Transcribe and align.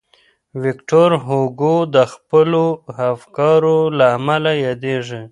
ویکټور 0.63 1.11
هوګو 1.25 1.75
د 1.95 1.97
خپلو 2.13 2.63
افکارو 3.11 3.77
له 3.97 4.05
امله 4.17 4.51
یادېږي. 4.65 5.21